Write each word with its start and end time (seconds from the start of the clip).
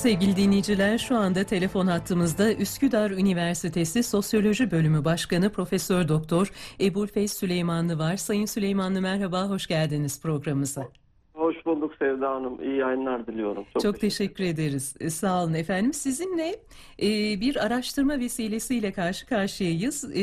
Sevgili 0.00 0.36
dinleyiciler 0.36 0.98
şu 0.98 1.16
anda 1.16 1.44
telefon 1.44 1.86
hattımızda 1.86 2.54
Üsküdar 2.54 3.10
Üniversitesi 3.10 4.02
Sosyoloji 4.02 4.70
Bölümü 4.70 5.04
Başkanı 5.04 5.52
Profesör 5.52 6.08
Doktor 6.08 6.52
Ebul 6.80 7.06
Feyz 7.06 7.32
Süleymanlı 7.32 7.98
var. 7.98 8.16
Sayın 8.16 8.46
Süleymanlı 8.46 9.00
merhaba, 9.00 9.48
hoş 9.48 9.66
geldiniz 9.66 10.22
programımıza. 10.22 10.88
Hoş 11.34 11.66
bulduk 11.66 11.94
Sevda 11.98 12.30
Hanım. 12.30 12.62
İyi 12.62 12.76
yayınlar 12.76 13.26
diliyorum. 13.26 13.64
Çok, 13.72 13.82
Çok 13.82 14.00
teşekkür, 14.00 14.36
teşekkür 14.36 14.44
ederiz. 14.44 14.96
E, 15.00 15.10
sağ 15.10 15.44
olun 15.44 15.54
efendim. 15.54 15.92
Sizinle 15.92 16.56
e, 17.02 17.06
bir 17.40 17.66
araştırma 17.66 18.18
vesilesiyle 18.18 18.92
karşı 18.92 19.26
karşıyayız. 19.26 20.16
E, 20.16 20.22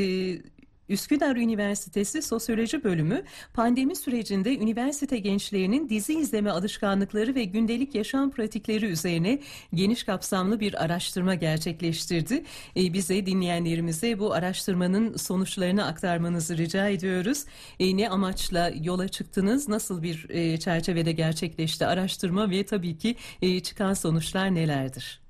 Üsküdar 0.89 1.35
Üniversitesi 1.35 2.21
Sosyoloji 2.21 2.83
Bölümü 2.83 3.23
pandemi 3.53 3.95
sürecinde 3.95 4.57
üniversite 4.57 5.17
gençlerinin 5.17 5.89
dizi 5.89 6.13
izleme 6.13 6.51
alışkanlıkları 6.51 7.35
ve 7.35 7.43
gündelik 7.43 7.95
yaşam 7.95 8.31
pratikleri 8.31 8.85
üzerine 8.85 9.39
geniş 9.73 10.03
kapsamlı 10.03 10.59
bir 10.59 10.83
araştırma 10.83 11.35
gerçekleştirdi. 11.35 12.43
E, 12.77 12.93
bize 12.93 13.25
dinleyenlerimize 13.25 14.19
bu 14.19 14.33
araştırmanın 14.33 15.17
sonuçlarını 15.17 15.85
aktarmanızı 15.85 16.57
rica 16.57 16.87
ediyoruz. 16.89 17.45
E, 17.79 17.97
ne 17.97 18.09
amaçla 18.09 18.71
yola 18.83 19.07
çıktınız? 19.07 19.67
Nasıl 19.67 20.03
bir 20.03 20.29
e, 20.29 20.57
çerçevede 20.57 21.11
gerçekleşti 21.11 21.85
araştırma 21.85 22.49
ve 22.49 22.65
tabii 22.65 22.97
ki 22.97 23.15
e, 23.41 23.59
çıkan 23.59 23.93
sonuçlar 23.93 24.55
nelerdir? 24.55 25.26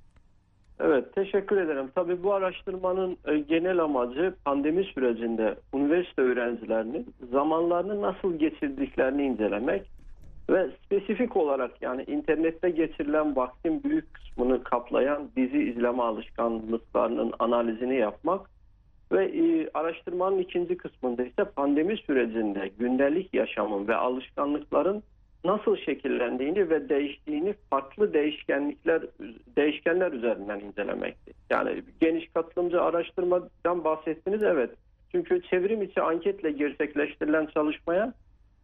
Evet, 0.80 1.16
teşekkür 1.16 1.58
ederim. 1.58 1.92
Tabii 1.96 2.24
bu 2.24 2.34
araştırmanın 2.34 3.18
e, 3.26 3.38
genel 3.38 3.80
amacı 3.80 4.36
pandemi 4.46 4.84
sürecinde 4.84 5.56
üniversite 5.74 6.22
öğrencilerinin 6.22 7.14
zamanlarını 7.32 8.02
nasıl 8.02 8.34
geçirdiklerini 8.40 9.26
incelemek 9.26 9.90
ve 10.50 10.70
spesifik 10.86 11.38
olarak 11.38 11.82
yani 11.82 12.04
internette 12.04 12.70
geçirilen 12.70 13.36
vaktin 13.36 13.84
büyük 13.84 14.14
kısmını 14.14 14.64
kaplayan 14.64 15.30
dizi 15.36 15.58
izleme 15.58 16.04
alışkanlıklarının 16.04 17.34
analizini 17.40 17.96
yapmak 17.96 18.50
ve 19.12 19.26
e, 19.26 19.70
araştırmanın 19.74 20.40
ikinci 20.40 20.78
kısmında 20.78 21.24
ise 21.24 21.44
pandemi 21.56 21.98
sürecinde 21.98 22.72
gündelik 22.80 23.34
yaşamın 23.34 23.88
ve 23.88 23.96
alışkanlıkların 23.96 25.04
nasıl 25.44 25.78
şekillendiğini 25.78 26.70
ve 26.70 26.90
değiştiğini 26.90 27.54
farklı 27.70 28.14
değişkenlikler 28.14 29.02
değişkenler 29.58 30.12
üzerinden 30.12 30.60
incelemekti. 30.60 31.34
Yani 31.50 31.84
geniş 32.02 32.28
katılımcı 32.34 32.82
araştırmadan 32.82 33.84
bahsettiniz 33.84 34.44
evet. 34.44 34.70
Çünkü 35.12 35.42
çevrim 35.42 35.82
içi 35.82 36.02
anketle 36.02 36.52
gerçekleştirilen 36.52 37.46
çalışmaya 37.46 38.14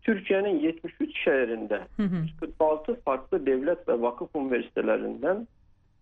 Türkiye'nin 0.02 0.60
73 0.60 1.24
şehrinde 1.24 1.82
146 1.98 2.96
farklı 2.96 3.46
devlet 3.46 3.88
ve 3.88 4.02
vakıf 4.02 4.36
üniversitelerinden 4.36 5.48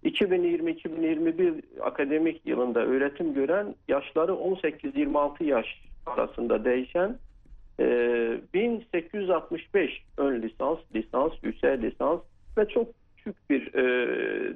2020-2021 0.03 1.61
akademik 1.81 2.41
yılında 2.45 2.79
öğretim 2.79 3.33
gören 3.33 3.75
yaşları 3.87 4.31
18-26 4.31 5.43
yaş 5.43 5.65
arasında 6.05 6.65
değişen 6.65 7.17
1865 8.53 9.91
ee, 9.91 9.93
ön 9.93 10.01
lisans, 10.41 10.77
lisans, 10.95 11.31
yüksek 11.43 11.81
lisans 11.81 12.19
ve 12.57 12.67
çok 12.67 12.87
küçük 13.17 13.49
bir 13.49 13.73
e, 13.73 13.83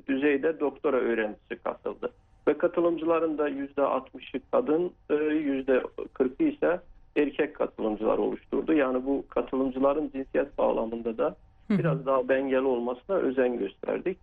düzeyde 0.08 0.59
doktora 0.59 0.97
öğrencisi 0.97 1.55
katıldı. 1.64 2.11
Ve 2.47 2.58
katılımcıların 2.58 3.38
da 3.38 3.50
%60'ı 3.50 4.41
kadın, 4.52 4.91
e, 5.09 5.13
%40'ı 5.13 6.44
ise 6.44 6.81
erkek 7.16 7.56
katılımcılar 7.56 8.17
oluşturdu. 8.17 8.73
Yani 8.73 9.06
bu 9.06 9.25
katılımcıların 9.30 10.09
cinsiyet 10.13 10.58
bağlamında 10.58 11.17
da 11.17 11.36
biraz 11.69 12.06
daha 12.06 12.30
dengeli 12.30 12.61
olmasına 12.61 13.16
özen 13.16 13.59
gösterdik. 13.59 14.17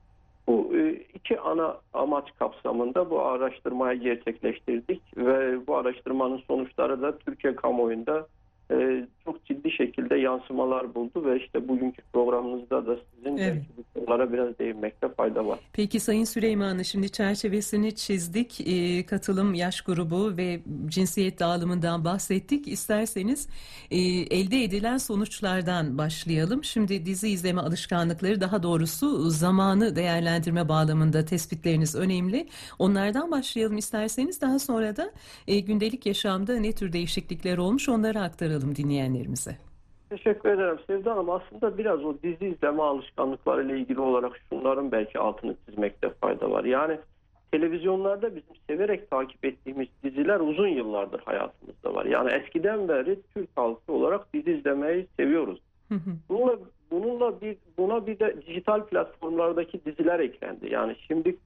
Bu 0.46 0.70
e, 0.76 0.92
iki 0.92 1.40
ana 1.40 1.76
amaç 1.92 2.28
kapsamında 2.38 3.10
bu 3.10 3.22
araştırmayı 3.22 4.00
gerçekleştirdik 4.00 5.02
ve 5.16 5.66
bu 5.66 5.76
araştırmanın 5.76 6.38
sonuçları 6.48 7.02
da 7.02 7.18
Türkiye 7.18 7.56
kamuoyunda 7.56 8.26
e, 8.72 9.06
çok 9.24 9.44
ciddi 9.44 9.70
şekilde 9.70 10.16
yansımalar 10.16 10.94
buldu 10.94 11.24
ve 11.24 11.40
işte 11.40 11.68
bugünkü 11.68 12.02
programımızda 12.12 12.86
da 12.86 12.96
sizin 13.14 13.36
evet. 13.36 13.62
bu 13.76 14.00
konulara 14.00 14.32
biraz 14.32 14.58
değinmekte 14.58 15.08
fayda 15.08 15.46
var. 15.46 15.58
Peki 15.72 16.00
Sayın 16.00 16.24
Süleyman'ı 16.24 16.84
şimdi 16.84 17.10
çerçevesini 17.10 17.94
çizdik. 17.94 18.60
E, 18.60 19.06
katılım 19.06 19.54
yaş 19.54 19.80
grubu 19.80 20.36
ve 20.36 20.60
cinsiyet 20.86 21.40
dağılımından 21.40 22.04
bahsettik. 22.04 22.68
İsterseniz 22.68 23.48
e, 23.90 23.98
elde 24.38 24.64
edilen 24.64 24.96
sonuçlardan 24.96 25.98
başlayalım. 25.98 26.64
Şimdi 26.64 27.06
dizi 27.06 27.28
izleme 27.28 27.60
alışkanlıkları 27.60 28.40
daha 28.40 28.62
doğrusu 28.62 29.30
zamanı 29.30 29.96
değerlendirme 29.96 30.68
bağlamında 30.68 31.24
tespitleriniz 31.24 31.94
önemli. 31.94 32.48
Onlardan 32.78 33.30
başlayalım 33.30 33.78
isterseniz 33.78 34.40
daha 34.40 34.58
sonra 34.58 34.96
da 34.96 35.12
e, 35.48 35.60
gündelik 35.60 36.06
yaşamda 36.06 36.56
ne 36.56 36.72
tür 36.72 36.92
değişiklikler 36.92 37.58
olmuş 37.58 37.88
onları 37.88 38.20
aktaralım 38.20 38.61
aktaralım 38.62 38.76
dinleyenlerimize. 38.76 39.56
Teşekkür 40.10 40.48
ederim 40.48 40.78
Sevda 40.86 41.12
Hanım. 41.12 41.30
Aslında 41.30 41.78
biraz 41.78 42.04
o 42.04 42.14
dizi 42.22 42.46
izleme 42.46 42.82
alışkanlıkları 42.82 43.66
ile 43.66 43.80
ilgili 43.80 44.00
olarak 44.00 44.40
şunların 44.48 44.92
belki 44.92 45.18
altını 45.18 45.56
çizmekte 45.66 46.10
fayda 46.20 46.50
var. 46.50 46.64
Yani 46.64 46.98
televizyonlarda 47.52 48.36
bizim 48.36 48.56
severek 48.66 49.10
takip 49.10 49.44
ettiğimiz 49.44 49.88
diziler 50.04 50.40
uzun 50.40 50.68
yıllardır 50.68 51.20
hayatımızda 51.20 51.94
var. 51.94 52.04
Yani 52.04 52.30
eskiden 52.30 52.88
beri 52.88 53.18
Türk 53.34 53.48
halkı 53.56 53.92
olarak 53.92 54.34
dizi 54.34 54.52
izlemeyi 54.52 55.06
seviyoruz. 55.16 55.60
Bununla, 56.28 56.58
bununla 56.90 57.40
bir 57.40 57.56
buna 57.78 58.06
bir 58.06 58.18
de 58.18 58.36
dijital 58.46 58.84
platformlardaki 58.84 59.84
diziler 59.84 60.20
eklendi. 60.20 60.72
Yani 60.72 60.96
şimdi 61.08 61.36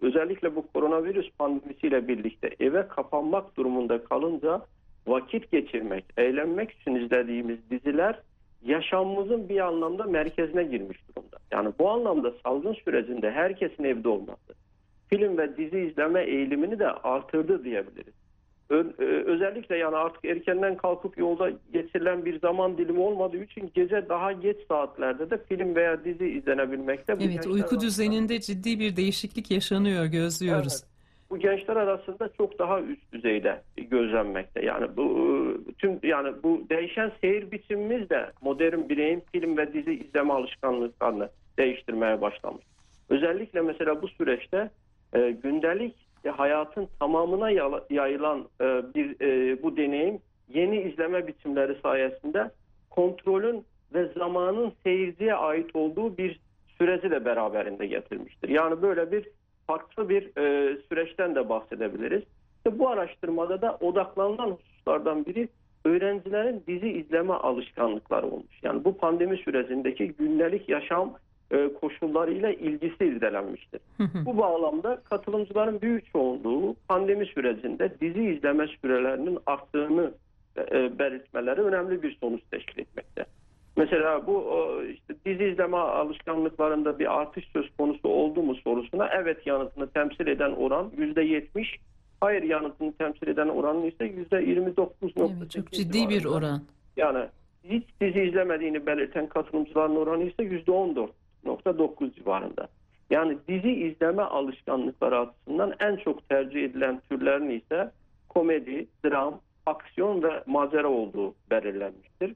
özellikle 0.00 0.56
bu 0.56 0.66
koronavirüs 0.72 1.30
pandemisiyle 1.38 2.08
birlikte 2.08 2.50
eve 2.60 2.88
kapanmak 2.88 3.56
durumunda 3.56 4.04
kalınca 4.04 4.62
vakit 5.06 5.52
geçirmek, 5.52 6.04
eğlenmek 6.16 6.70
için 6.70 6.94
izlediğimiz 6.94 7.58
diziler 7.70 8.20
yaşamımızın 8.64 9.48
bir 9.48 9.60
anlamda 9.60 10.04
merkezine 10.04 10.64
girmiş 10.64 10.98
durumda. 11.08 11.36
Yani 11.52 11.72
bu 11.78 11.90
anlamda 11.90 12.32
salgın 12.42 12.74
sürecinde 12.74 13.30
herkesin 13.30 13.84
evde 13.84 14.08
olması, 14.08 14.54
film 15.10 15.38
ve 15.38 15.56
dizi 15.56 15.78
izleme 15.78 16.22
eğilimini 16.22 16.78
de 16.78 16.90
artırdı 16.90 17.64
diyebiliriz. 17.64 18.14
E, 18.70 18.74
özellikle 19.04 19.76
yani 19.76 19.96
artık 19.96 20.24
erkenden 20.24 20.76
kalkıp 20.76 21.18
yolda 21.18 21.50
geçirilen 21.72 22.24
bir 22.24 22.40
zaman 22.40 22.78
dilimi 22.78 23.00
olmadığı 23.00 23.42
için 23.44 23.70
gece 23.74 24.08
daha 24.08 24.32
geç 24.32 24.56
saatlerde 24.68 25.30
de 25.30 25.38
film 25.48 25.74
veya 25.74 26.04
dizi 26.04 26.28
izlenebilmekte. 26.28 27.16
Evet 27.20 27.46
uyku 27.46 27.80
düzeninde 27.80 28.40
ciddi 28.40 28.80
bir 28.80 28.96
değişiklik 28.96 29.50
yaşanıyor 29.50 30.04
gözlüyoruz. 30.04 30.72
Evet 30.72 30.95
bu 31.30 31.38
gençler 31.38 31.76
arasında 31.76 32.28
çok 32.28 32.58
daha 32.58 32.80
üst 32.80 33.12
düzeyde 33.12 33.62
gözlenmekte. 33.76 34.64
Yani 34.64 34.96
bu 34.96 35.28
tüm 35.78 35.98
yani 36.02 36.32
bu 36.42 36.62
değişen 36.70 37.12
seyir 37.20 37.50
biçimimiz 37.50 38.10
de 38.10 38.30
modern 38.40 38.88
bireyin 38.88 39.22
film 39.32 39.56
ve 39.56 39.72
dizi 39.72 39.92
izleme 39.92 40.32
alışkanlıklarını 40.32 41.28
değiştirmeye 41.58 42.20
başlamış. 42.20 42.64
Özellikle 43.08 43.60
mesela 43.60 44.02
bu 44.02 44.08
süreçte 44.08 44.70
e, 45.14 45.30
gündelik 45.30 45.94
hayatın 46.36 46.88
tamamına 46.98 47.50
yayılan 47.90 48.48
e, 48.60 48.64
bir 48.94 49.20
e, 49.20 49.62
bu 49.62 49.76
deneyim 49.76 50.18
yeni 50.48 50.80
izleme 50.80 51.26
biçimleri 51.26 51.76
sayesinde 51.82 52.50
kontrolün 52.90 53.64
ve 53.94 54.06
zamanın 54.18 54.72
seyirciye 54.84 55.34
ait 55.34 55.76
olduğu 55.76 56.18
bir 56.18 56.40
süreci 56.78 57.10
de 57.10 57.24
beraberinde 57.24 57.86
getirmiştir. 57.86 58.48
Yani 58.48 58.82
böyle 58.82 59.12
bir 59.12 59.28
farklı 59.66 60.08
bir 60.08 60.22
e, 60.36 60.76
süreçten 60.88 61.34
de 61.34 61.48
bahsedebiliriz. 61.48 62.22
İşte 62.56 62.78
bu 62.78 62.88
araştırmada 62.88 63.62
da 63.62 63.76
odaklanılan 63.80 64.50
hususlardan 64.50 65.26
biri 65.26 65.48
öğrencilerin 65.84 66.62
dizi 66.66 66.88
izleme 66.88 67.34
alışkanlıkları 67.34 68.26
olmuş. 68.26 68.62
Yani 68.62 68.84
bu 68.84 68.96
pandemi 68.96 69.36
sürecindeki 69.36 70.08
gündelik 70.08 70.68
yaşam 70.68 71.14
e, 71.50 71.72
koşullarıyla 71.80 72.50
ilgisi 72.50 73.04
irdelenmiştir. 73.04 73.80
bu 74.26 74.38
bağlamda 74.38 75.00
katılımcıların 75.10 75.80
büyük 75.80 76.12
çoğunluğu 76.12 76.76
pandemi 76.88 77.26
sürecinde 77.26 78.00
dizi 78.00 78.24
izleme 78.24 78.66
sürelerinin 78.66 79.38
arttığını 79.46 80.12
e, 80.58 80.98
belirtmeleri 80.98 81.60
önemli 81.60 82.02
bir 82.02 82.16
sonuç 82.20 82.40
teşkil 82.50 82.78
etmekte. 82.78 83.26
Mesela 83.76 84.26
bu 84.26 84.44
işte 84.92 85.14
dizi 85.26 85.44
izleme 85.44 85.76
alışkanlıklarında 85.76 86.98
bir 86.98 87.20
artış 87.20 87.44
söz 87.52 87.76
konusu 87.78 88.08
oldu 88.08 88.42
mu 88.42 88.54
sorusuna 88.54 89.08
evet 89.08 89.46
yanıtını 89.46 89.90
temsil 89.90 90.26
eden 90.26 90.50
oran 90.50 90.90
yüzde 90.96 91.22
yetmiş, 91.22 91.76
hayır 92.20 92.42
yanıtını 92.42 92.92
temsil 92.92 93.28
eden 93.28 93.48
oranın 93.48 93.82
ise 93.82 94.04
yüzde 94.04 94.36
yirmi 94.36 94.76
dokuz 94.76 95.12
Evet, 95.16 95.50
çok 95.50 95.72
ciddi 95.72 96.08
bir 96.08 96.24
oran. 96.24 96.62
Yani 96.96 97.26
hiç 97.64 97.84
dizi 98.00 98.20
izlemediğini 98.20 98.86
belirten 98.86 99.26
katılımcıların 99.26 99.96
oranı 99.96 100.22
ise 100.22 100.42
yüzde 100.42 100.72
on 100.72 100.96
dört 100.96 101.12
nokta 101.44 101.78
dokuz 101.78 102.14
civarında. 102.14 102.68
Yani 103.10 103.38
dizi 103.48 103.72
izleme 103.72 104.22
alışkanlıkları 104.22 105.18
açısından 105.18 105.72
en 105.80 105.96
çok 105.96 106.28
tercih 106.28 106.64
edilen 106.64 107.00
türlerin 107.08 107.50
ise 107.50 107.90
komedi, 108.28 108.86
dram, 109.04 109.40
aksiyon 109.66 110.22
ve 110.22 110.42
mazera 110.46 110.88
olduğu 110.88 111.34
belirlenmiştir. 111.50 112.34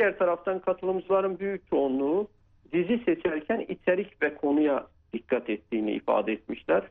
Diğer 0.00 0.18
taraftan 0.18 0.58
katılımcıların 0.58 1.38
büyük 1.38 1.70
çoğunluğu 1.70 2.28
dizi 2.72 2.98
seçerken 3.04 3.66
içerik 3.68 4.22
ve 4.22 4.34
konuya 4.34 4.86
dikkat 5.12 5.50
ettiğini 5.50 5.92
ifade 5.92 6.32
etmişler. 6.32 6.82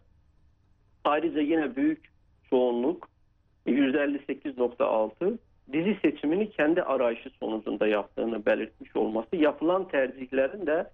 Ayrıca 1.03 1.41
yine 1.41 1.75
büyük 1.75 2.09
çoğunluk 2.49 3.09
%58.6 3.67 5.37
dizi 5.73 5.97
seçimini 6.01 6.49
kendi 6.49 6.83
arayışı 6.83 7.29
sonucunda 7.29 7.87
yaptığını 7.87 8.45
belirtmiş 8.45 8.95
olması 8.95 9.35
yapılan 9.35 9.87
tercihlerin 9.87 10.65
de 10.65 10.89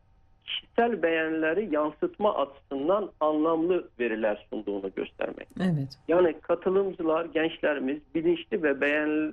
kişisel 0.46 1.04
beğenileri 1.04 1.76
yansıtma 1.76 2.36
açısından 2.36 3.12
anlamlı 3.20 3.90
veriler 4.00 4.48
sunduğunu 4.50 4.92
göstermek. 4.96 5.48
Evet. 5.60 5.98
Yani 6.08 6.40
katılımcılar, 6.42 7.26
gençlerimiz 7.26 7.98
bilinçli 8.16 8.64
ve 8.64 8.82
beğen, 8.82 9.32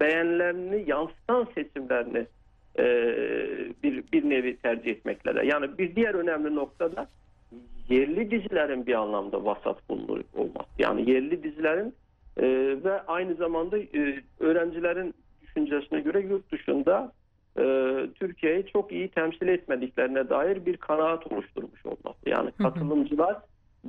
beğenilerini 0.00 0.84
yansıtan 0.90 1.48
seçimlerini 1.54 2.26
e, 2.78 2.84
bir, 3.82 4.04
bir 4.12 4.30
nevi 4.30 4.56
tercih 4.56 4.90
etmekle. 4.90 5.46
Yani 5.46 5.78
bir 5.78 5.96
diğer 5.96 6.14
önemli 6.14 6.54
nokta 6.54 6.96
da 6.96 7.08
yerli 7.88 8.30
dizilerin 8.30 8.86
bir 8.86 8.94
anlamda 8.94 9.44
vasat 9.44 9.88
bulunur 9.88 10.20
olması. 10.34 10.68
Yani 10.78 11.10
yerli 11.10 11.42
dizilerin 11.42 11.94
e, 12.36 12.46
ve 12.84 13.02
aynı 13.06 13.34
zamanda 13.34 13.78
e, 13.78 14.22
öğrencilerin 14.40 15.14
düşüncesine 15.42 16.00
göre 16.00 16.20
yurt 16.20 16.52
dışında 16.52 17.12
e, 17.58 17.62
Türkiye'yi 18.14 18.66
çok 18.66 18.92
iyi 18.92 19.08
temsil 19.08 19.48
etmediklerine 19.48 20.28
dair 20.28 20.66
bir 20.66 20.76
kanaat 20.76 21.32
oluşturmuş 21.32 21.86
olması. 21.86 22.18
Yani 22.26 22.50
katılımcılar 22.52 23.36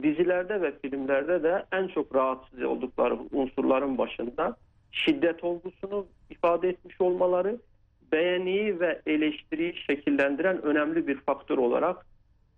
dizilerde 0.03 0.61
ve 0.61 0.79
filmlerde 0.79 1.43
de 1.43 1.65
en 1.71 1.87
çok 1.87 2.15
rahatsız 2.15 2.63
oldukları 2.63 3.17
unsurların 3.31 3.97
başında 3.97 4.55
şiddet 4.95 5.43
olgusunu 5.43 6.05
ifade 6.29 6.69
etmiş 6.69 7.01
olmaları, 7.01 7.57
beğeniyi 8.11 8.79
ve 8.79 9.01
eleştiriyi 9.05 9.73
şekillendiren 9.87 10.61
önemli 10.61 11.07
bir 11.07 11.15
faktör 11.15 11.57
olarak 11.57 12.05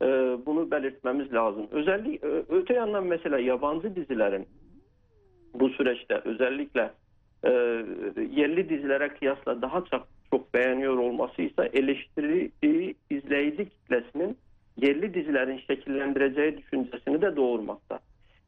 e, 0.01 0.05
bunu 0.45 0.71
belirtmemiz 0.71 1.33
lazım. 1.33 1.67
Özellikle 1.71 2.27
öte 2.49 2.73
yandan 2.73 3.05
mesela 3.05 3.39
yabancı 3.39 3.95
dizilerin 3.95 4.47
bu 5.53 5.69
süreçte 5.69 6.21
özellikle 6.25 6.91
e, 7.43 7.51
yerli 8.31 8.69
dizilere 8.69 9.09
kıyasla 9.09 9.61
daha 9.61 9.85
çok, 9.85 10.07
çok 10.31 10.53
beğeniyor 10.53 10.97
olması 10.97 11.41
ise 11.41 11.69
eleştiri 11.73 12.51
izleyici 13.09 13.69
kitlesinin 13.69 14.37
yerli 14.77 15.13
dizilerin 15.13 15.57
şekillendireceği 15.57 16.57
düşüncesini 16.57 17.21
de 17.21 17.35
doğurmakta. 17.35 17.99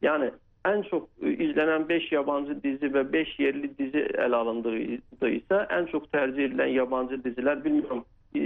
Yani 0.01 0.31
en 0.65 0.81
çok 0.81 1.09
izlenen 1.21 1.89
5 1.89 2.11
yabancı 2.11 2.63
dizi 2.63 2.93
ve 2.93 3.13
5 3.13 3.39
yerli 3.39 3.77
dizi 3.77 3.97
ele 3.97 4.35
alındıysa 4.35 5.67
en 5.69 5.85
çok 5.85 6.11
tercih 6.11 6.43
edilen 6.43 6.67
yabancı 6.67 7.23
diziler 7.23 7.65
bilmiyorum 7.65 8.05
e, 8.35 8.41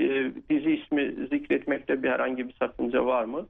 dizi 0.50 0.71
ismi 0.71 1.27
zikretmekte 1.31 2.04
bir 2.04 2.10
herhangi 2.10 2.48
bir 2.48 2.54
sakınca 2.54 3.06
var 3.06 3.24
mı? 3.24 3.48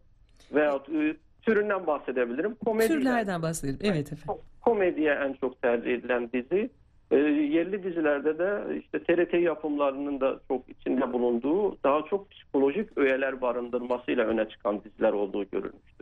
Veyahut 0.52 0.90
e, 0.90 1.16
türünden 1.42 1.88
bahsedebilirim. 1.88 2.56
Komedi 2.66 2.88
Türlerden 2.88 3.42
bahsedelim. 3.42 3.80
Evet 3.84 4.14
efendim. 4.14 4.42
Komediye 4.62 5.14
en 5.14 5.34
çok 5.34 5.62
tercih 5.62 5.94
edilen 5.94 6.30
dizi. 6.34 6.70
E, 7.12 7.18
yerli 7.18 7.84
dizilerde 7.84 8.40
de 8.40 8.80
işte 8.80 9.04
TRT 9.04 9.34
yapımlarının 9.34 10.22
da 10.22 10.40
çok 10.48 10.70
içinde 10.70 11.14
bulunduğu 11.14 11.84
daha 11.84 12.02
çok 12.02 12.32
psikolojik 12.32 12.98
öğeler 12.98 13.42
barındırmasıyla 13.42 14.26
öne 14.26 14.50
çıkan 14.50 14.84
diziler 14.84 15.14
olduğu 15.14 15.44
görülmüştür. 15.44 15.93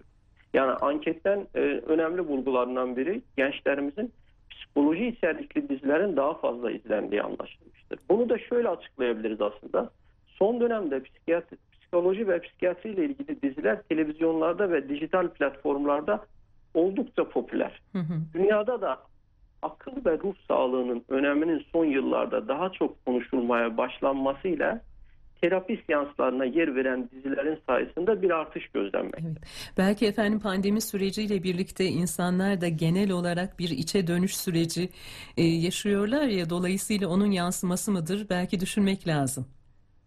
Yani 0.54 0.72
anketten 0.72 1.48
e, 1.56 1.60
önemli 1.88 2.28
bulgularından 2.28 2.98
biri 2.98 3.22
gençlerimizin 3.38 4.14
psikoloji 4.50 5.08
içerikli 5.08 5.70
dizilerin 5.70 6.16
daha 6.16 6.34
fazla 6.34 6.72
izlendiği 6.72 7.22
anlaşılmıştır. 7.24 8.00
Bunu 8.10 8.30
da 8.30 8.38
şöyle 8.38 8.70
açıklayabiliriz 8.70 9.42
aslında. 9.42 9.90
Son 10.28 10.60
dönemde 10.60 11.04
psikiyatri, 11.04 11.58
psikoloji 11.72 12.28
ve 12.28 12.40
psikiyatri 12.40 12.90
ile 12.90 13.06
ilgili 13.06 13.42
diziler 13.42 13.82
televizyonlarda 13.82 14.72
ve 14.72 14.90
dijital 14.90 15.28
platformlarda 15.28 16.26
oldukça 16.74 17.30
popüler. 17.30 17.82
Hı 17.92 18.00
hı. 18.00 18.14
Dünyada 18.34 18.82
da 18.82 18.98
akıl 19.62 20.06
ve 20.06 20.20
ruh 20.20 20.36
sağlığının 20.48 21.06
öneminin 21.10 21.66
son 21.72 21.86
yıllarda 21.86 22.48
daha 22.48 22.70
çok 22.70 23.06
konuşulmaya 23.06 23.78
başlanmasıyla 23.78 24.82
terapi 25.42 25.84
seanslarına 25.88 26.46
yer 26.46 26.76
veren 26.76 27.10
dizilerin 27.12 27.60
sayesinde 27.68 28.22
bir 28.22 28.30
artış 28.30 28.68
gözlenmekte. 28.68 29.24
Evet. 29.28 29.38
Belki 29.78 30.08
efendim 30.08 30.40
pandemi 30.40 30.82
süreciyle 30.82 31.44
birlikte 31.44 31.86
insanlar 31.86 32.62
da 32.62 32.68
genel 32.68 33.12
olarak 33.12 33.60
bir 33.60 33.70
içe 33.70 34.08
dönüş 34.08 34.38
süreci 34.38 34.90
e, 35.38 35.44
yaşıyorlar 35.44 36.26
ya 36.26 36.50
dolayısıyla 36.50 37.08
onun 37.08 37.32
yansıması 37.32 37.92
mıdır? 37.92 38.28
Belki 38.30 38.60
düşünmek 38.60 39.08
lazım. 39.08 39.46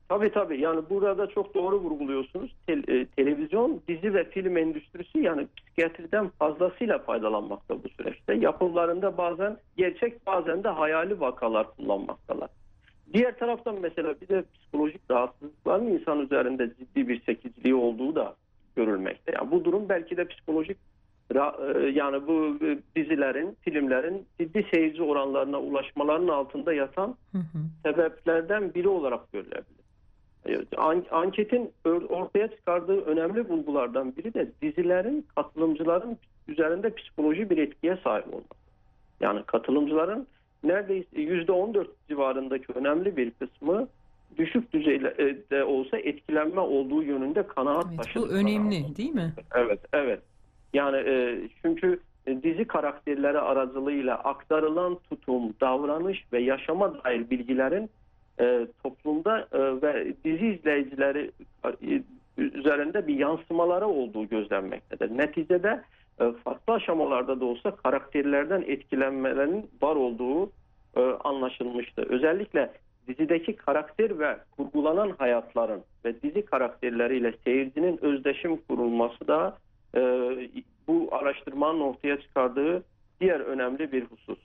Tabii 0.09 0.33
tabii 0.33 0.61
yani 0.61 0.81
burada 0.91 1.27
çok 1.27 1.55
doğru 1.55 1.81
vurguluyorsunuz. 1.81 2.57
Te, 2.67 2.73
e, 2.73 3.07
televizyon, 3.07 3.81
dizi 3.89 4.15
ve 4.15 4.31
film 4.31 4.57
endüstrisi 4.57 5.19
yani 5.19 5.47
psikiyatriden 5.57 6.29
fazlasıyla 6.29 6.99
faydalanmakta 6.99 7.85
bu 7.85 7.89
süreçte. 7.89 8.35
Yapımlarında 8.35 9.19
bazen 9.19 9.57
gerçek 9.77 10.27
bazen 10.27 10.65
de 10.65 10.69
hayali 10.69 11.21
vakalar 11.21 11.77
kullanmaktalar. 11.77 12.49
Diğer 13.13 13.39
taraftan 13.39 13.77
mesela 13.81 14.15
bir 14.21 14.29
de 14.29 14.45
psikolojik 14.55 15.01
rahatsızlıkların 15.11 15.87
insan 15.87 16.21
üzerinde 16.21 16.71
ciddi 16.79 17.09
bir 17.09 17.21
çekiciliği 17.21 17.75
olduğu 17.75 18.15
da 18.15 18.35
görülmekte. 18.77 19.33
Yani 19.39 19.51
bu 19.51 19.65
durum 19.65 19.89
belki 19.89 20.17
de 20.17 20.25
psikolojik 20.25 20.77
e, 21.31 21.39
yani 21.95 22.27
bu 22.27 22.59
e, 22.65 22.79
dizilerin, 22.97 23.57
filmlerin 23.61 24.27
ciddi 24.41 24.67
seyirci 24.71 25.03
oranlarına 25.03 25.61
ulaşmalarının 25.61 26.29
altında 26.29 26.73
yatan 26.73 27.17
hı 27.33 27.39
hı. 27.39 27.59
sebeplerden 27.83 28.75
biri 28.75 28.89
olarak 28.89 29.33
görülebilir. 29.33 29.85
E, 30.47 30.77
anketin 31.11 31.73
ortaya 32.09 32.49
çıkardığı 32.49 33.01
önemli 33.01 33.49
bulgulardan 33.49 34.17
biri 34.17 34.35
de 34.35 34.51
dizilerin 34.63 35.27
katılımcıların 35.37 36.19
üzerinde 36.49 36.95
psikoloji 36.95 37.51
bir 37.51 37.59
etkiye 37.59 37.99
sahip 38.05 38.27
olması. 38.27 38.65
Yani 39.21 39.43
katılımcıların 39.47 40.27
neredeyse 40.65 41.17
%14 41.17 41.87
civarındaki 42.09 42.73
önemli 42.75 43.17
bir 43.17 43.31
kısmı 43.31 43.89
düşük 44.39 44.73
düzeyde 44.73 45.65
olsa 45.65 45.99
etkilenme 45.99 46.61
olduğu 46.61 47.03
yönünde 47.03 47.47
kanaat 47.47 47.87
evet, 47.89 47.99
taşıdı. 47.99 48.23
Bu 48.23 48.29
önemli 48.29 48.97
değil 48.97 49.15
mi? 49.15 49.33
Evet, 49.55 49.81
evet. 49.93 50.21
Yani 50.73 50.97
e, 50.97 51.41
çünkü 51.63 52.01
dizi 52.27 52.65
karakterleri 52.65 53.39
aracılığıyla 53.39 54.15
aktarılan 54.15 54.99
tutum, 55.11 55.55
davranış 55.61 56.25
ve 56.33 56.41
yaşama 56.41 57.05
dair 57.05 57.31
bilgilerin 57.31 57.91
e, 58.41 58.67
toplumda 58.83 59.49
e, 59.53 59.83
ve 59.83 60.15
dizi 60.25 60.47
izleyicileri 60.47 61.31
e, 61.65 62.03
üzerinde 62.39 63.07
bir 63.07 63.15
yansımaları 63.15 63.87
olduğu 63.87 64.29
gözlenmektedir. 64.29 65.19
Neticede 65.19 65.83
e, 66.21 66.33
farklı 66.45 66.73
aşamalarda 66.73 67.41
da 67.41 67.45
olsa 67.45 67.77
karakterlerden 67.77 68.65
etkilenmelerin 68.67 69.71
var 69.83 69.97
olduğu 69.97 70.51
e, 70.97 71.01
anlaşılmıştı. 71.01 72.07
Özellikle 72.09 72.73
dizideki 73.09 73.57
karakter 73.57 74.19
ve 74.19 74.37
kurgulanan 74.57 75.15
hayatların 75.19 75.83
ve 76.05 76.23
dizi 76.23 76.45
karakterleriyle 76.45 77.35
seyircinin 77.45 78.05
özdeşim 78.05 78.57
kurulması 78.69 79.29
da 79.29 79.59
e, 79.95 80.01
bu 80.89 81.09
araştırmanın 81.13 81.81
ortaya 81.81 82.21
çıkardığı 82.21 82.83
diğer 83.21 83.41
önemli 83.41 83.93
bir 83.93 84.05
husus. 84.05 84.39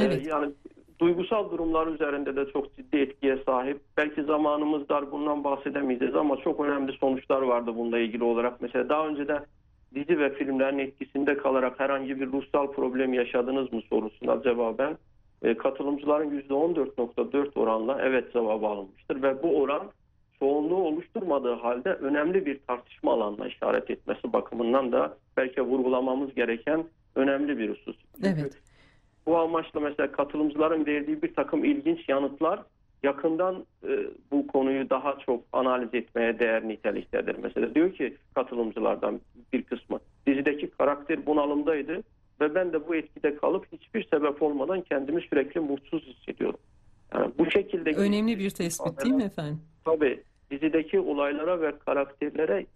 Evet. 0.00 0.26
Yani 0.26 0.52
duygusal 1.00 1.50
durumlar 1.50 1.86
üzerinde 1.86 2.36
de 2.36 2.52
çok 2.52 2.76
ciddi 2.76 2.96
etkiye 2.96 3.38
sahip. 3.46 3.80
Belki 3.96 4.22
zamanımız 4.22 4.88
dar 4.88 5.12
bundan 5.12 5.44
bahsedemeyeceğiz 5.44 6.14
ama 6.14 6.36
çok 6.36 6.60
önemli 6.60 6.92
sonuçlar 6.92 7.42
vardı 7.42 7.72
bununla 7.76 7.98
ilgili 7.98 8.24
olarak. 8.24 8.60
Mesela 8.60 8.88
daha 8.88 9.08
önce 9.08 9.28
de 9.28 9.40
dizi 9.94 10.18
ve 10.18 10.34
filmlerin 10.34 10.78
etkisinde 10.78 11.36
kalarak 11.36 11.80
herhangi 11.80 12.20
bir 12.20 12.26
ruhsal 12.26 12.72
problem 12.72 13.14
yaşadınız 13.14 13.72
mı 13.72 13.80
sorusuna 13.90 14.42
cevaben 14.42 14.96
e, 15.42 15.56
katılımcıların 15.56 16.40
%14.4 16.40 17.58
oranla 17.58 17.98
evet 18.02 18.32
cevabı 18.32 18.66
alınmıştır 18.66 19.22
ve 19.22 19.42
bu 19.42 19.60
oran 19.60 19.90
çoğunluğu 20.38 20.82
oluşturmadığı 20.84 21.54
halde 21.54 21.88
önemli 21.88 22.46
bir 22.46 22.60
tartışma 22.66 23.12
alanına 23.12 23.46
işaret 23.46 23.90
etmesi 23.90 24.32
bakımından 24.32 24.92
da 24.92 25.16
belki 25.36 25.62
vurgulamamız 25.62 26.34
gereken 26.34 26.84
önemli 27.14 27.58
bir 27.58 27.70
husus. 27.70 27.96
Evet. 28.24 28.58
Bu 29.26 29.38
amaçla 29.38 29.80
mesela 29.80 30.12
katılımcıların 30.12 30.86
verdiği 30.86 31.22
bir 31.22 31.34
takım 31.34 31.64
ilginç 31.64 32.08
yanıtlar 32.08 32.62
yakından 33.02 33.66
e, 33.88 33.98
bu 34.30 34.46
konuyu 34.46 34.90
daha 34.90 35.18
çok 35.26 35.44
analiz 35.52 35.94
etmeye 35.94 36.38
değer 36.38 36.68
niteliktedir. 36.68 37.36
Mesela 37.42 37.74
diyor 37.74 37.92
ki 37.92 38.16
katılımcılardan 38.34 39.20
bir 39.52 39.62
kısmı 39.62 40.00
dizideki 40.26 40.70
karakter 40.70 41.26
bunalımdaydı 41.26 42.02
ve 42.42 42.54
ben 42.54 42.72
de 42.72 42.88
bu 42.88 42.94
etkide 42.94 43.36
kalıp 43.36 43.66
hiçbir 43.72 44.08
sebep 44.08 44.42
olmadan 44.42 44.80
kendimi 44.80 45.22
sürekli 45.22 45.60
mutsuz 45.60 46.02
hissediyorum. 46.06 46.60
Yani 47.14 47.32
bu 47.38 47.50
şekilde 47.50 47.90
önemli 47.90 48.38
bir 48.38 48.50
tespit 48.50 49.04
değil 49.04 49.14
mi 49.14 49.22
efendim? 49.22 49.60
Tabii 49.84 50.22
dizideki 50.50 51.00
olaylara 51.00 51.60
ve 51.60 51.78
karakterlere 51.78 52.66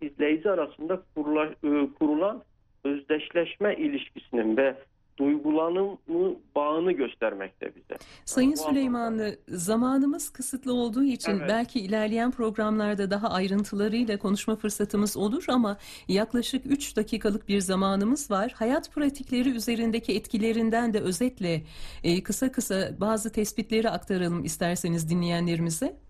izleyici 0.00 0.50
arasında 0.50 1.02
kurula, 1.14 1.44
e, 1.46 1.88
kurulan 1.98 2.42
özdeşleşme 2.84 3.74
ilişkisinin 3.74 4.56
ve 4.56 4.74
duygulanımı 5.16 6.36
bağını 6.56 6.92
göstermekte 6.92 7.72
bize. 7.76 7.94
Sayın 8.24 8.52
Bu 8.52 8.56
Süleymanlı, 8.56 9.36
zamanımız 9.48 10.30
kısıtlı 10.30 10.72
olduğu 10.74 11.04
için 11.04 11.32
Evet. 11.32 11.48
belki 11.48 11.80
ilerleyen 11.80 12.30
programlarda 12.30 13.10
daha 13.10 13.30
ayrıntılarıyla 13.30 14.18
konuşma 14.18 14.56
fırsatımız 14.56 15.16
olur 15.16 15.44
ama 15.48 15.76
yaklaşık 16.08 16.66
3 16.66 16.96
dakikalık 16.96 17.48
bir 17.48 17.60
zamanımız 17.60 18.30
var. 18.30 18.52
Hayat 18.56 18.92
pratikleri 18.92 19.48
üzerindeki 19.48 20.16
etkilerinden 20.16 20.94
de 20.94 21.00
özetle 21.00 21.62
e, 22.04 22.22
kısa 22.22 22.52
kısa 22.52 22.90
bazı 23.00 23.32
tespitleri 23.32 23.90
aktaralım 23.90 24.44
isterseniz 24.44 25.10
dinleyenlerimize. 25.10 26.05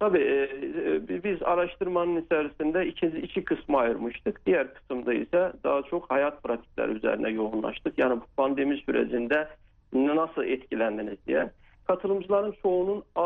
Tabii 0.00 0.18
e, 0.18 0.42
e, 0.86 1.24
biz 1.24 1.42
araştırmanın 1.42 2.22
içerisinde 2.22 2.86
iki, 2.86 3.06
iki 3.06 3.44
kısmı 3.44 3.78
ayırmıştık. 3.78 4.46
Diğer 4.46 4.74
kısımda 4.74 5.14
ise 5.14 5.52
daha 5.64 5.82
çok 5.82 6.10
hayat 6.10 6.42
pratikleri 6.42 6.92
üzerine 6.92 7.30
yoğunlaştık. 7.30 7.98
Yani 7.98 8.20
bu 8.20 8.24
pandemi 8.36 8.76
sürecinde 8.76 9.48
nasıl 9.94 10.44
etkilendiniz 10.44 11.26
diye. 11.26 11.50
Katılımcıların 11.86 12.54
çoğunun 12.62 12.98
e, 12.98 13.24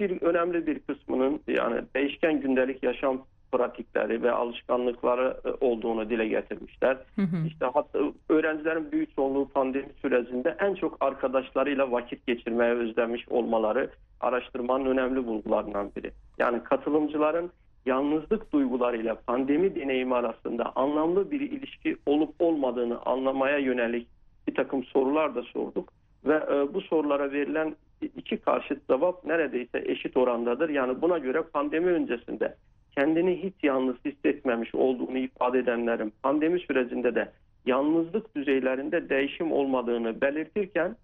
bir 0.00 0.22
önemli 0.22 0.66
bir 0.66 0.78
kısmının 0.78 1.40
yani 1.48 1.82
değişken 1.96 2.40
gündelik 2.40 2.82
yaşam 2.82 3.22
pratikleri 3.52 4.22
ve 4.22 4.32
alışkanlıkları 4.32 5.36
e, 5.44 5.64
olduğunu 5.64 6.10
dile 6.10 6.28
getirmişler. 6.28 6.96
Hı 7.16 7.22
hı. 7.22 7.46
İşte 7.46 7.66
hatta 7.74 7.98
öğrencilerin 8.28 8.92
büyük 8.92 9.16
çoğunluğu 9.16 9.48
pandemi 9.48 9.88
sürecinde 10.02 10.56
en 10.60 10.74
çok 10.74 10.96
arkadaşlarıyla 11.00 11.92
vakit 11.92 12.26
geçirmeye 12.26 12.72
özlemiş 12.72 13.28
olmaları 13.28 13.90
araştırmanın 14.20 14.86
önemli 14.86 15.26
bulgularından 15.26 15.90
biri. 15.96 16.10
Yani 16.38 16.64
katılımcıların 16.64 17.50
yalnızlık 17.86 18.52
duygularıyla 18.52 19.14
pandemi 19.26 19.74
deneyimi 19.74 20.14
arasında 20.14 20.72
anlamlı 20.76 21.30
bir 21.30 21.40
ilişki 21.40 21.96
olup 22.06 22.34
olmadığını 22.38 23.02
anlamaya 23.02 23.58
yönelik 23.58 24.08
bir 24.48 24.54
takım 24.54 24.84
sorular 24.84 25.34
da 25.34 25.42
sorduk. 25.42 25.92
Ve 26.24 26.34
e, 26.34 26.74
bu 26.74 26.80
sorulara 26.80 27.32
verilen 27.32 27.76
iki 28.16 28.36
karşıt 28.36 28.88
cevap 28.88 29.24
neredeyse 29.24 29.82
eşit 29.86 30.16
orandadır. 30.16 30.68
Yani 30.68 31.02
buna 31.02 31.18
göre 31.18 31.42
pandemi 31.42 31.90
öncesinde 31.90 32.54
kendini 32.98 33.42
hiç 33.42 33.54
yalnız 33.62 33.96
hissetmemiş 34.04 34.74
olduğunu 34.74 35.18
ifade 35.18 35.58
edenlerin 35.58 36.12
pandemi 36.22 36.60
sürecinde 36.60 37.14
de 37.14 37.32
yalnızlık 37.66 38.36
düzeylerinde 38.36 39.08
değişim 39.08 39.52
olmadığını 39.52 40.20
belirtirken 40.20 40.96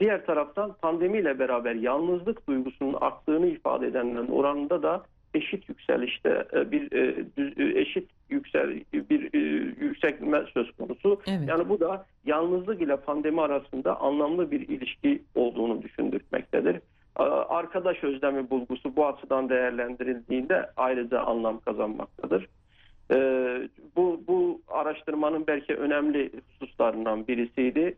diğer 0.00 0.26
taraftan 0.26 0.72
pandemiyle 0.82 1.38
beraber 1.38 1.74
yalnızlık 1.74 2.48
duygusunun 2.48 2.94
arttığını 3.00 3.46
ifade 3.46 3.86
edenlerin 3.86 4.28
oranında 4.28 4.82
da 4.82 5.02
eşit 5.34 5.68
yükselişte 5.68 6.46
e, 6.52 6.70
bir 6.72 6.92
e, 6.92 7.24
e, 7.38 7.80
eşit 7.80 8.10
yüksel 8.30 8.80
bir 8.92 9.32
yükselme 9.80 10.44
söz 10.54 10.70
konusu. 10.76 11.20
Evet. 11.26 11.48
Yani 11.48 11.68
bu 11.68 11.80
da 11.80 12.06
yalnızlık 12.26 12.82
ile 12.82 12.96
pandemi 12.96 13.40
arasında 13.40 14.00
anlamlı 14.00 14.50
bir 14.50 14.68
ilişki 14.68 15.22
olduğunu 15.34 15.82
düşündürtmektedir. 15.82 16.80
Ee, 17.18 17.22
Arkadaş 17.22 18.04
özlemi 18.04 18.50
bulgusu 18.50 18.96
bu 18.96 19.06
açıdan 19.06 19.48
değerlendirildiğinde 19.48 20.70
ayrıca 20.76 21.20
anlam 21.20 21.60
kazanmaktadır. 21.60 22.48
Ee, 23.10 23.68
Bu, 23.96 24.20
bu 24.28 24.60
araştırmanın 24.68 25.46
belki 25.46 25.74
önemli 25.74 26.30
hususlarından 26.48 27.26
birisiydi. 27.26 27.96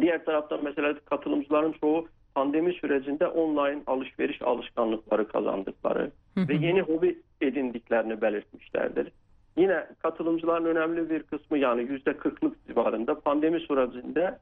Diğer 0.00 0.24
taraftan 0.24 0.64
mesela 0.64 0.94
katılımcıların 1.04 1.72
çoğu 1.72 2.08
pandemi 2.34 2.72
sürecinde 2.72 3.26
online 3.26 3.82
alışveriş 3.86 4.42
alışkanlıkları 4.42 5.28
kazandıkları 5.28 6.10
ve 6.36 6.54
yeni 6.54 6.80
hobi 6.80 7.18
edindiklerini 7.40 8.20
belirtmişlerdir. 8.20 9.12
Yine 9.56 9.86
katılımcıların 10.02 10.64
önemli 10.64 11.10
bir 11.10 11.22
kısmı 11.22 11.58
yani 11.58 11.82
%40'lık 11.82 12.66
civarında 12.66 13.20
pandemi 13.20 13.60
sürecinde 13.60 14.38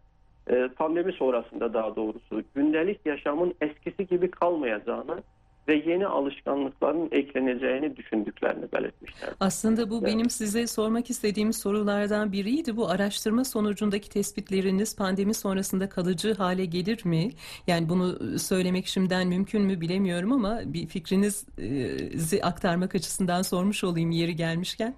e, 0.51 0.69
pandemi 0.69 1.13
sonrasında 1.13 1.75
daha 1.75 1.97
doğrusu 1.97 2.43
gündelik 2.55 3.07
yaşamın 3.07 3.55
eskisi 3.61 4.07
gibi 4.07 4.31
kalmayacağını 4.31 5.23
ve 5.69 5.75
yeni 5.87 6.07
alışkanlıkların 6.07 7.09
ekleneceğini 7.13 7.97
düşündüklerini 7.97 8.73
belirtmişler. 8.73 9.31
Aslında 9.41 9.91
bu 9.91 9.99
Evet. 9.99 10.07
benim 10.07 10.31
size 10.31 10.67
sormak 10.67 11.11
istediğim 11.11 11.53
sorulardan 11.53 12.33
biriydi. 12.33 12.77
Bu 12.77 12.91
araştırma 12.91 13.45
sonucundaki 13.45 14.11
tespitleriniz 14.11 14.97
pandemi 14.97 15.35
sonrasında 15.35 15.89
kalıcı 15.89 16.35
hale 16.35 16.65
gelir 16.65 17.05
mi? 17.05 17.31
Yani 17.67 17.89
bunu 17.89 18.39
söylemek 18.39 18.87
şimdiden 18.87 19.29
mümkün 19.29 19.63
mü 19.63 19.81
bilemiyorum 19.81 20.33
ama 20.33 20.61
bir 20.67 20.87
fikrinizi 20.87 22.43
aktarmak 22.43 22.95
açısından 22.95 23.43
sormuş 23.43 23.85
olayım 23.85 24.11
yeri 24.11 24.37
gelmişken. 24.37 24.95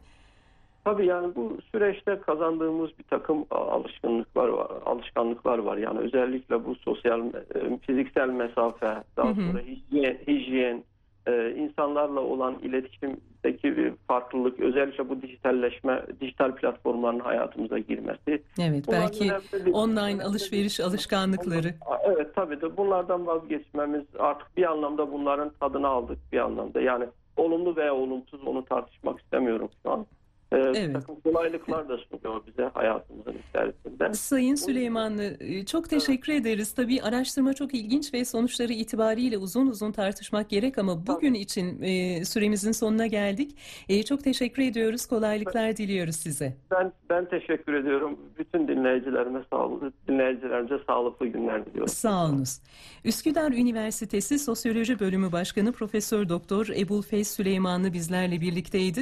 Tabii 0.84 1.06
yani 1.06 1.34
bu 1.34 1.58
süreçte 1.72 2.20
kazandığımız 2.20 2.90
bir 2.98 3.04
takım 3.04 3.46
alışkanlıklar 3.50 4.48
var, 4.48 4.66
alışkanlıklar 4.86 5.58
var. 5.58 5.76
Yani 5.76 5.98
özellikle 5.98 6.64
bu 6.64 6.74
sosyal, 6.74 7.20
e, 7.54 7.78
fiziksel 7.86 8.28
mesafe, 8.28 8.94
daha 9.16 9.26
Hı 9.28 9.30
hı. 9.32 9.46
sonra 9.46 9.60
hijyen, 9.60 10.18
hijyen 10.28 10.84
e, 11.26 11.50
insanlarla 11.50 12.20
olan 12.20 12.54
iletişimdeki 12.62 13.76
bir 13.76 13.92
farklılık, 14.08 14.60
özellikle 14.60 15.08
bu 15.08 15.22
dijitalleşme, 15.22 16.02
dijital 16.20 16.52
platformların 16.54 17.20
hayatımıza 17.20 17.78
girmesi. 17.78 18.42
Evet 18.60 18.84
Bunlar 18.86 19.00
belki 19.00 19.30
bir- 19.66 19.72
online 19.72 20.00
önemli 20.00 20.22
alışveriş 20.22 20.78
bir- 20.78 20.84
alışkanlıkları. 20.84 21.74
Evet 22.04 22.34
tabii 22.34 22.60
de 22.60 22.76
bunlardan 22.76 23.26
vazgeçmemiz 23.26 24.04
artık 24.18 24.56
bir 24.56 24.70
anlamda 24.70 25.12
bunların 25.12 25.50
tadını 25.60 25.88
aldık 25.88 26.18
bir 26.32 26.38
anlamda. 26.38 26.80
Yani 26.80 27.04
olumlu 27.36 27.76
veya 27.76 27.94
olumsuz 27.94 28.40
onu 28.46 28.64
tartışmak 28.64 29.20
istemiyorum 29.20 29.68
şu 29.82 29.90
an. 29.90 30.06
Ee, 30.52 30.56
Evet. 30.56 30.92
takım 30.94 31.20
kolaylıklar 31.20 31.88
da 31.88 31.98
sunuyor 31.98 32.42
bize 32.46 32.62
hayatımızın 32.74 33.34
içerisinde. 33.48 34.14
Sayın 34.14 34.54
Süleymanlı 34.54 35.36
e, 35.40 35.64
çok 35.66 35.90
teşekkür 35.90 36.32
ederiz. 36.32 36.72
Tabii 36.72 37.02
araştırma 37.02 37.54
çok 37.54 37.74
ilginç 37.74 38.14
ve 38.14 38.24
sonuçları 38.24 38.72
itibariyle 38.72 39.38
uzun 39.38 39.66
uzun 39.66 39.92
tartışmak 39.92 40.50
gerek 40.50 40.78
ama 40.78 41.06
bugün 41.06 41.34
için 41.34 41.82
e, 41.82 42.24
süremizin 42.24 42.72
sonuna 42.72 43.06
geldik. 43.06 43.56
E, 43.88 44.02
Çok 44.02 44.24
teşekkür 44.24 44.62
ediyoruz. 44.62 45.06
Kolaylıklar 45.06 45.76
diliyoruz 45.76 46.16
size. 46.16 46.56
Ben 46.70 46.92
ben 47.10 47.28
teşekkür 47.28 47.74
ediyorum. 47.74 48.18
Bütün 48.38 48.68
dinleyicilerime 48.68 49.42
sağlık, 49.50 50.08
dinleyicilerimize 50.08 50.78
sağlıklı 50.86 51.26
günler 51.26 51.66
diliyorum. 51.66 51.88
Sağ 51.88 52.24
olunuz. 52.26 52.60
Üsküdar 53.04 53.52
Üniversitesi 53.52 54.38
Sosyoloji 54.38 55.00
Bölümü 55.00 55.32
Başkanı 55.32 55.72
Profesör 55.72 56.28
Doktor 56.28 56.66
Ebul 56.76 57.02
Feyz 57.02 57.28
Süleymanlı 57.28 57.92
bizlerle 57.92 58.40
birlikteydi. 58.40 58.84